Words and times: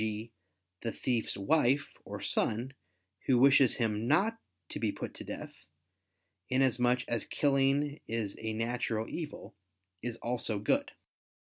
g. 0.01 0.31
the 0.81 0.91
thief's 0.91 1.37
wife 1.37 1.93
or 2.05 2.19
son, 2.19 2.73
who 3.27 3.37
wishes 3.37 3.75
him 3.75 4.07
not 4.07 4.39
to 4.67 4.79
be 4.79 4.91
put 4.91 5.13
to 5.13 5.23
death, 5.23 5.67
inasmuch 6.49 7.07
as 7.07 7.23
killing 7.27 7.99
is 8.07 8.35
a 8.41 8.51
natural 8.53 9.07
evil, 9.07 9.55
is 10.01 10.15
also 10.17 10.57
good. 10.57 10.93